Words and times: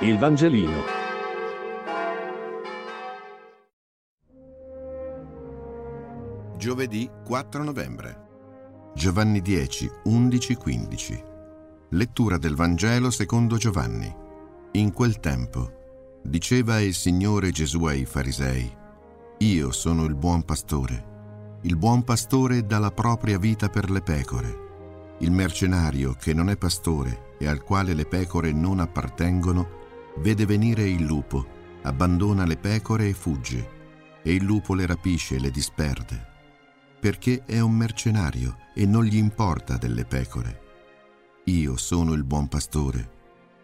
Il 0.00 0.18
Vangelino. 0.18 0.82
Giovedì 6.58 7.08
4 7.24 7.64
novembre. 7.64 8.24
Giovanni 8.94 9.40
10, 9.40 9.90
11, 10.04 10.54
15. 10.56 11.22
Lettura 11.92 12.36
del 12.36 12.54
Vangelo 12.54 13.08
secondo 13.08 13.56
Giovanni. 13.56 14.14
In 14.72 14.92
quel 14.92 15.18
tempo 15.18 16.20
diceva 16.22 16.78
il 16.80 16.92
Signore 16.92 17.50
Gesù 17.50 17.86
ai 17.86 18.04
farisei, 18.04 18.70
Io 19.38 19.72
sono 19.72 20.04
il 20.04 20.14
buon 20.14 20.42
pastore. 20.42 21.58
Il 21.62 21.78
buon 21.78 22.04
pastore 22.04 22.66
dà 22.66 22.78
la 22.78 22.90
propria 22.90 23.38
vita 23.38 23.70
per 23.70 23.90
le 23.90 24.02
pecore. 24.02 24.64
Il 25.20 25.30
mercenario 25.30 26.12
che 26.12 26.34
non 26.34 26.50
è 26.50 26.58
pastore 26.58 27.36
e 27.38 27.48
al 27.48 27.62
quale 27.62 27.94
le 27.94 28.04
pecore 28.04 28.52
non 28.52 28.80
appartengono, 28.80 29.84
vede 30.18 30.46
venire 30.46 30.88
il 30.88 31.04
lupo, 31.04 31.46
abbandona 31.82 32.44
le 32.44 32.56
pecore 32.56 33.08
e 33.08 33.12
fugge, 33.12 33.74
e 34.22 34.34
il 34.34 34.42
lupo 34.42 34.74
le 34.74 34.86
rapisce 34.86 35.36
e 35.36 35.38
le 35.38 35.50
disperde, 35.50 36.26
perché 36.98 37.44
è 37.44 37.60
un 37.60 37.72
mercenario 37.72 38.56
e 38.74 38.86
non 38.86 39.04
gli 39.04 39.16
importa 39.16 39.76
delle 39.76 40.04
pecore. 40.04 40.60
Io 41.44 41.76
sono 41.76 42.12
il 42.14 42.24
buon 42.24 42.48
pastore, 42.48 43.10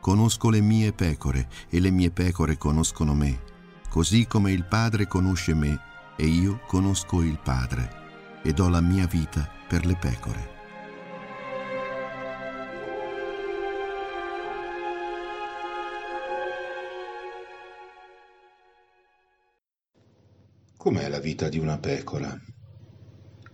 conosco 0.00 0.50
le 0.50 0.60
mie 0.60 0.92
pecore 0.92 1.48
e 1.68 1.80
le 1.80 1.90
mie 1.90 2.10
pecore 2.10 2.56
conoscono 2.56 3.14
me, 3.14 3.40
così 3.88 4.26
come 4.26 4.52
il 4.52 4.64
Padre 4.64 5.08
conosce 5.08 5.54
me 5.54 5.80
e 6.16 6.26
io 6.26 6.60
conosco 6.66 7.22
il 7.22 7.38
Padre, 7.42 8.02
e 8.42 8.52
do 8.52 8.68
la 8.68 8.80
mia 8.80 9.06
vita 9.06 9.50
per 9.66 9.84
le 9.86 9.96
pecore. 9.96 10.53
Com'è 20.84 21.08
la 21.08 21.18
vita 21.18 21.48
di 21.48 21.58
una 21.58 21.78
pecora? 21.78 22.38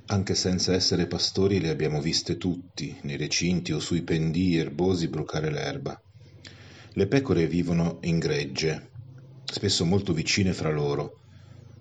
Anche 0.06 0.34
senza 0.34 0.73
essere 0.73 1.06
pastori 1.06 1.61
le 1.61 1.69
abbiamo 1.69 2.00
viste 2.00 2.36
tutti, 2.36 2.98
nei 3.03 3.17
recinti 3.17 3.70
o 3.70 3.78
sui 3.78 4.03
pendii 4.03 4.56
erbosi 4.56 5.06
brucare 5.06 5.48
l'erba. 5.48 5.97
Le 6.92 7.06
pecore 7.06 7.47
vivono 7.47 7.98
in 8.01 8.19
gregge, 8.19 8.91
spesso 9.45 9.84
molto 9.84 10.12
vicine 10.12 10.53
fra 10.53 10.73
loro. 10.73 11.20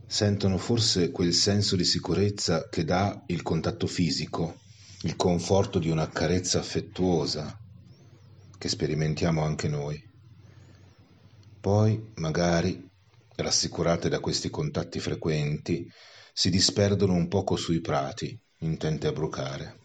Sentono 0.05 0.59
forse 0.59 1.09
quel 1.09 1.33
senso 1.33 1.75
di 1.75 1.83
sicurezza 1.83 2.69
che 2.69 2.83
dà 2.83 3.23
il 3.25 3.41
contatto 3.41 3.87
fisico, 3.87 4.59
il 5.01 5.15
conforto 5.15 5.79
di 5.79 5.89
una 5.89 6.07
carezza 6.09 6.59
affettuosa, 6.59 7.59
che 8.55 8.69
sperimentiamo 8.69 9.41
anche 9.41 9.67
noi. 9.67 9.99
Poi, 11.59 12.11
magari, 12.17 12.88
rassicurate 13.41 14.09
da 14.09 14.19
questi 14.19 14.49
contatti 14.49 14.99
frequenti, 14.99 15.87
si 16.33 16.49
disperdono 16.49 17.13
un 17.13 17.27
poco 17.27 17.55
sui 17.55 17.81
prati, 17.81 18.39
intente 18.59 19.07
a 19.07 19.11
brucare. 19.11 19.79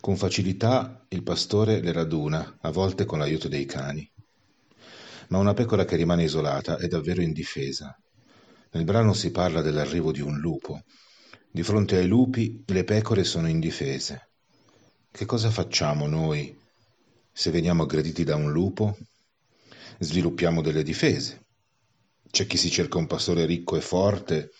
Con 0.00 0.16
facilità 0.16 1.04
il 1.08 1.22
pastore 1.22 1.80
le 1.80 1.92
raduna, 1.92 2.58
a 2.60 2.70
volte 2.70 3.04
con 3.04 3.18
l'aiuto 3.18 3.48
dei 3.48 3.64
cani. 3.64 4.10
Ma 5.28 5.38
una 5.38 5.54
pecora 5.54 5.84
che 5.84 5.96
rimane 5.96 6.24
isolata 6.24 6.76
è 6.76 6.88
davvero 6.88 7.22
indifesa. 7.22 7.96
Nel 8.72 8.84
brano 8.84 9.14
si 9.14 9.30
parla 9.30 9.62
dell'arrivo 9.62 10.12
di 10.12 10.20
un 10.20 10.38
lupo. 10.38 10.82
Di 11.50 11.62
fronte 11.62 11.96
ai 11.96 12.06
lupi 12.06 12.62
le 12.66 12.84
pecore 12.84 13.24
sono 13.24 13.48
indifese. 13.48 14.28
Che 15.10 15.24
cosa 15.24 15.48
facciamo 15.48 16.06
noi 16.06 16.54
se 17.32 17.50
veniamo 17.50 17.84
aggrediti 17.84 18.24
da 18.24 18.34
un 18.34 18.50
lupo? 18.50 18.98
Sviluppiamo 20.00 20.60
delle 20.60 20.82
difese, 20.82 21.43
c'è 22.34 22.48
chi 22.48 22.56
si 22.56 22.68
cerca 22.68 22.98
un 22.98 23.06
pastore 23.06 23.46
ricco 23.46 23.76
e 23.76 23.80
forte, 23.80 24.50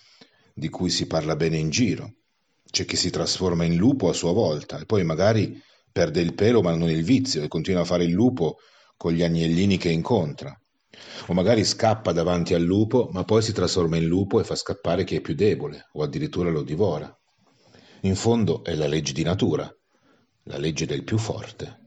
di 0.55 0.69
cui 0.69 0.91
si 0.91 1.09
parla 1.09 1.35
bene 1.35 1.57
in 1.57 1.71
giro. 1.71 2.19
C'è 2.71 2.85
chi 2.85 2.95
si 2.95 3.11
trasforma 3.11 3.65
in 3.65 3.75
lupo 3.75 4.09
a 4.09 4.13
sua 4.13 4.33
volta 4.33 4.79
e 4.79 4.87
poi 4.87 5.03
magari 5.03 5.61
perde 5.91 6.21
il 6.21 6.35
pelo 6.35 6.63
ma 6.63 6.73
non 6.77 6.89
il 6.89 7.03
vizio 7.03 7.43
e 7.43 7.49
continua 7.49 7.81
a 7.81 7.85
fare 7.85 8.05
il 8.05 8.13
lupo 8.13 8.59
con 8.97 9.13
gli 9.13 9.25
agnellini 9.25 9.77
che 9.77 9.89
incontra. 9.89 10.57
O 11.27 11.33
magari 11.33 11.65
scappa 11.65 12.13
davanti 12.13 12.55
al 12.55 12.63
lupo 12.63 13.09
ma 13.13 13.25
poi 13.25 13.43
si 13.43 13.53
trasforma 13.53 13.97
in 13.97 14.07
lupo 14.07 14.39
e 14.39 14.45
fa 14.45 14.55
scappare 14.55 15.03
chi 15.03 15.17
è 15.17 15.21
più 15.21 15.35
debole 15.35 15.89
o 15.95 16.05
addirittura 16.05 16.51
lo 16.51 16.63
divora. 16.63 17.13
In 18.03 18.15
fondo 18.15 18.63
è 18.63 18.77
la 18.77 18.87
legge 18.87 19.13
di 19.13 19.25
natura, 19.25 19.69
la 20.45 20.59
legge 20.59 20.87
del 20.87 21.03
più 21.03 21.19
forte. 21.19 21.81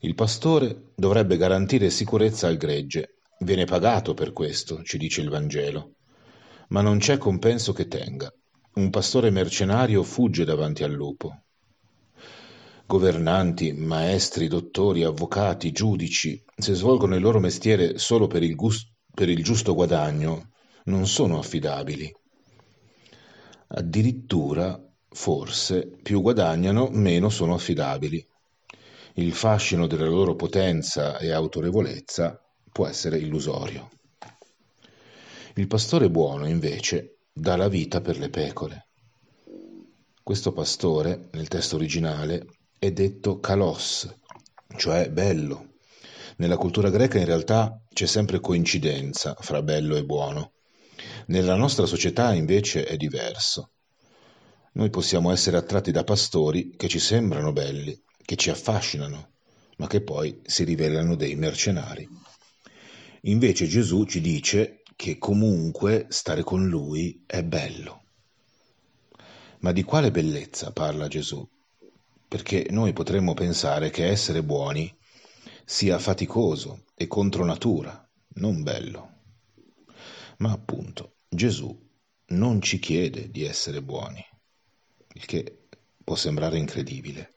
Il 0.00 0.16
pastore 0.16 0.90
dovrebbe 0.96 1.36
garantire 1.36 1.88
sicurezza 1.88 2.48
al 2.48 2.56
gregge 2.56 3.19
Viene 3.42 3.64
pagato 3.64 4.12
per 4.12 4.34
questo, 4.34 4.82
ci 4.82 4.98
dice 4.98 5.22
il 5.22 5.30
Vangelo. 5.30 5.94
Ma 6.68 6.82
non 6.82 6.98
c'è 6.98 7.16
compenso 7.16 7.72
che 7.72 7.88
tenga. 7.88 8.30
Un 8.74 8.90
pastore 8.90 9.30
mercenario 9.30 10.02
fugge 10.02 10.44
davanti 10.44 10.84
al 10.84 10.92
lupo. 10.92 11.44
Governanti, 12.84 13.72
maestri, 13.72 14.46
dottori, 14.46 15.04
avvocati, 15.04 15.72
giudici, 15.72 16.44
se 16.54 16.74
svolgono 16.74 17.14
il 17.14 17.22
loro 17.22 17.40
mestiere 17.40 17.96
solo 17.96 18.26
per 18.26 18.42
il, 18.42 18.54
gust- 18.54 18.92
per 19.10 19.30
il 19.30 19.42
giusto 19.42 19.72
guadagno, 19.72 20.50
non 20.84 21.06
sono 21.06 21.38
affidabili. 21.38 22.14
Addirittura, 23.68 24.78
forse, 25.08 25.88
più 26.02 26.20
guadagnano, 26.20 26.90
meno 26.90 27.30
sono 27.30 27.54
affidabili. 27.54 28.22
Il 29.14 29.32
fascino 29.32 29.86
della 29.86 30.04
loro 30.04 30.34
potenza 30.34 31.16
e 31.16 31.32
autorevolezza 31.32 32.38
può 32.72 32.86
essere 32.86 33.18
illusorio. 33.18 33.90
Il 35.54 35.66
pastore 35.66 36.10
buono, 36.10 36.48
invece, 36.48 37.18
dà 37.32 37.56
la 37.56 37.68
vita 37.68 38.00
per 38.00 38.18
le 38.18 38.30
pecore. 38.30 38.86
Questo 40.22 40.52
pastore, 40.52 41.28
nel 41.32 41.48
testo 41.48 41.76
originale, 41.76 42.46
è 42.78 42.92
detto 42.92 43.40
kalos, 43.40 44.08
cioè 44.76 45.10
bello. 45.10 45.74
Nella 46.36 46.56
cultura 46.56 46.88
greca 46.88 47.18
in 47.18 47.26
realtà 47.26 47.82
c'è 47.92 48.06
sempre 48.06 48.40
coincidenza 48.40 49.34
fra 49.38 49.62
bello 49.62 49.96
e 49.96 50.04
buono. 50.04 50.52
Nella 51.26 51.56
nostra 51.56 51.86
società 51.86 52.32
invece 52.32 52.84
è 52.84 52.96
diverso. 52.96 53.72
Noi 54.72 54.88
possiamo 54.88 55.32
essere 55.32 55.56
attratti 55.56 55.90
da 55.90 56.04
pastori 56.04 56.74
che 56.76 56.88
ci 56.88 57.00
sembrano 57.00 57.52
belli, 57.52 58.00
che 58.24 58.36
ci 58.36 58.50
affascinano, 58.50 59.32
ma 59.76 59.86
che 59.88 60.00
poi 60.02 60.40
si 60.44 60.64
rivelano 60.64 61.16
dei 61.16 61.34
mercenari. 61.34 62.08
Invece 63.24 63.66
Gesù 63.66 64.04
ci 64.04 64.20
dice 64.20 64.82
che 64.96 65.18
comunque 65.18 66.06
stare 66.08 66.42
con 66.42 66.68
Lui 66.68 67.22
è 67.26 67.42
bello. 67.42 68.04
Ma 69.60 69.72
di 69.72 69.82
quale 69.82 70.10
bellezza 70.10 70.72
parla 70.72 71.06
Gesù? 71.06 71.46
Perché 72.26 72.66
noi 72.70 72.94
potremmo 72.94 73.34
pensare 73.34 73.90
che 73.90 74.06
essere 74.06 74.42
buoni 74.42 74.96
sia 75.66 75.98
faticoso 75.98 76.84
e 76.94 77.06
contro 77.06 77.44
natura, 77.44 78.08
non 78.36 78.62
bello. 78.62 79.18
Ma 80.38 80.52
appunto 80.52 81.16
Gesù 81.28 81.78
non 82.28 82.62
ci 82.62 82.78
chiede 82.78 83.30
di 83.30 83.44
essere 83.44 83.82
buoni, 83.82 84.24
il 85.14 85.26
che 85.26 85.66
può 86.02 86.14
sembrare 86.14 86.56
incredibile. 86.56 87.34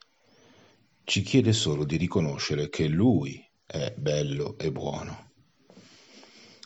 Ci 1.04 1.22
chiede 1.24 1.52
solo 1.52 1.84
di 1.84 1.98
riconoscere 1.98 2.70
che 2.70 2.88
Lui 2.88 3.46
è 3.66 3.94
bello 3.98 4.58
e 4.58 4.72
buono. 4.72 5.33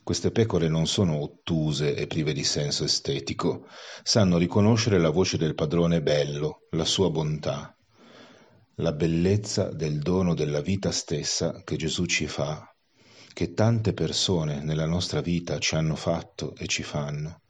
Queste 0.07 0.31
pecore 0.31 0.69
non 0.69 0.87
sono 0.87 1.21
ottuse 1.21 1.93
e 1.93 2.07
prive 2.07 2.31
di 2.31 2.45
senso 2.45 2.85
estetico, 2.85 3.67
sanno 4.03 4.37
riconoscere 4.37 4.99
la 4.99 5.09
voce 5.09 5.37
del 5.37 5.53
padrone 5.53 6.01
bello, 6.01 6.61
la 6.69 6.85
sua 6.85 7.09
bontà, 7.09 7.75
la 8.75 8.93
bellezza 8.93 9.69
del 9.69 9.99
dono 9.99 10.33
della 10.33 10.61
vita 10.61 10.91
stessa 10.91 11.61
che 11.61 11.75
Gesù 11.75 12.05
ci 12.05 12.25
fa, 12.25 12.73
che 13.33 13.51
tante 13.51 13.91
persone 13.91 14.63
nella 14.63 14.85
nostra 14.85 15.19
vita 15.19 15.59
ci 15.59 15.75
hanno 15.75 15.97
fatto 15.97 16.55
e 16.55 16.67
ci 16.67 16.83
fanno. 16.83 17.41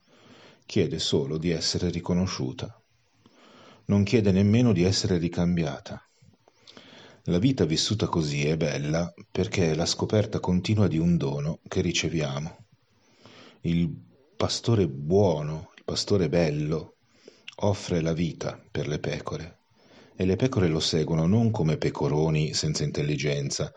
Chiede 0.65 0.97
solo 0.97 1.37
di 1.37 1.51
essere 1.51 1.91
riconosciuta. 1.91 2.75
Non 3.85 4.01
chiede 4.01 4.31
nemmeno 4.31 4.73
di 4.73 4.81
essere 4.81 5.19
ricambiata. 5.19 6.06
La 7.29 7.39
vita 7.39 7.65
vissuta 7.65 8.07
così 8.07 8.45
è 8.45 8.55
bella 8.55 9.13
perché 9.29 9.71
è 9.71 9.75
la 9.75 9.85
scoperta 9.85 10.39
continua 10.39 10.87
di 10.87 10.97
un 10.97 11.17
dono 11.17 11.59
che 11.67 11.81
riceviamo. 11.81 12.57
Il 13.61 13.93
pastore 14.37 14.87
buono, 14.87 15.71
il 15.75 15.83
pastore 15.83 16.29
bello, 16.29 16.95
offre 17.57 17.99
la 17.99 18.13
vita 18.13 18.57
per 18.71 18.87
le 18.87 18.99
pecore 18.99 19.57
e 20.15 20.25
le 20.25 20.37
pecore 20.37 20.69
lo 20.69 20.79
seguono 20.79 21.27
non 21.27 21.51
come 21.51 21.75
pecoroni 21.75 22.53
senza 22.53 22.85
intelligenza, 22.85 23.73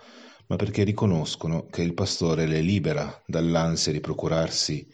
ma 0.47 0.55
perché 0.55 0.85
riconoscono 0.85 1.67
che 1.67 1.83
il 1.83 1.95
pastore 1.95 2.47
le 2.47 2.61
libera 2.61 3.21
dall'ansia 3.27 3.91
di 3.91 3.99
procurarsi 3.99 4.87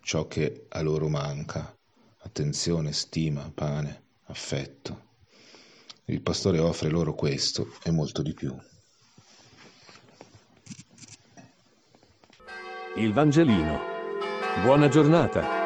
ciò 0.00 0.26
che 0.26 0.66
a 0.70 0.82
loro 0.82 1.08
manca, 1.08 1.72
attenzione, 2.18 2.92
stima, 2.92 3.48
pane, 3.54 4.06
affetto. 4.24 5.10
Il 6.12 6.20
pastore 6.20 6.58
offre 6.58 6.90
loro 6.90 7.14
questo 7.14 7.72
e 7.82 7.90
molto 7.90 8.20
di 8.20 8.34
più. 8.34 8.54
Il 12.96 13.14
Vangelino. 13.14 13.80
Buona 14.62 14.88
giornata. 14.88 15.61